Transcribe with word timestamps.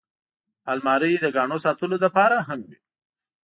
الماري 0.71 1.13
د 1.23 1.27
ګاڼو 1.35 1.57
ساتلو 1.65 1.95
لپاره 2.05 2.37
هم 2.47 2.59
وي 2.69 2.79